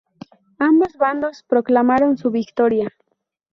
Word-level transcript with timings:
Ambos 0.57 0.93
bandos 0.97 1.43
proclamaron 1.47 2.17
su 2.17 2.31
victoria. 2.31 2.89